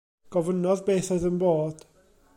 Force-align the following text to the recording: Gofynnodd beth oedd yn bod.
Gofynnodd 0.35 0.81
beth 0.87 1.13
oedd 1.17 1.29
yn 1.31 1.37
bod. 1.45 1.89